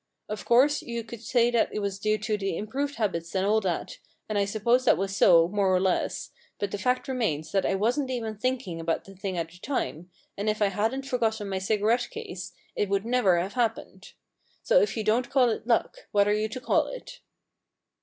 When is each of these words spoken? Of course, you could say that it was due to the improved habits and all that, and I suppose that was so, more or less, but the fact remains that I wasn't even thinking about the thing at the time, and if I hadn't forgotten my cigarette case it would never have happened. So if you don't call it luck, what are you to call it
Of 0.27 0.45
course, 0.45 0.81
you 0.81 1.03
could 1.03 1.21
say 1.21 1.51
that 1.51 1.69
it 1.71 1.77
was 1.77 1.99
due 1.99 2.17
to 2.17 2.35
the 2.35 2.57
improved 2.57 2.95
habits 2.95 3.35
and 3.35 3.45
all 3.45 3.61
that, 3.61 3.99
and 4.27 4.35
I 4.35 4.45
suppose 4.45 4.83
that 4.85 4.97
was 4.97 5.15
so, 5.15 5.47
more 5.49 5.71
or 5.71 5.79
less, 5.79 6.31
but 6.57 6.71
the 6.71 6.79
fact 6.79 7.07
remains 7.07 7.51
that 7.51 7.67
I 7.67 7.75
wasn't 7.75 8.09
even 8.09 8.35
thinking 8.35 8.79
about 8.81 9.03
the 9.03 9.13
thing 9.15 9.37
at 9.37 9.51
the 9.51 9.59
time, 9.59 10.09
and 10.35 10.49
if 10.49 10.59
I 10.59 10.69
hadn't 10.69 11.05
forgotten 11.05 11.49
my 11.49 11.59
cigarette 11.59 12.09
case 12.09 12.51
it 12.75 12.89
would 12.89 13.05
never 13.05 13.37
have 13.39 13.53
happened. 13.53 14.13
So 14.63 14.81
if 14.81 14.97
you 14.97 15.03
don't 15.03 15.29
call 15.29 15.49
it 15.51 15.67
luck, 15.67 16.07
what 16.11 16.27
are 16.27 16.33
you 16.33 16.49
to 16.49 16.59
call 16.59 16.87
it 16.87 17.19